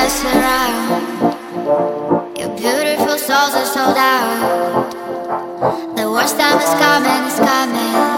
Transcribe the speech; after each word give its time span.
mess 0.00 0.24
around. 0.24 1.36
Your 2.38 2.48
beautiful 2.56 3.18
souls 3.18 3.54
are 3.54 3.66
sold 3.66 3.96
out. 3.96 4.90
The 5.96 6.10
worst 6.10 6.38
time 6.38 6.58
is 6.58 6.74
coming, 6.80 7.26
is 7.28 7.38
coming. 7.38 8.09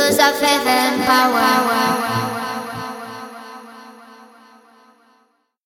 Cause 0.00 0.18
I 0.18 0.32
feel 0.32 0.64
them 0.64 0.98
power. 1.04 2.29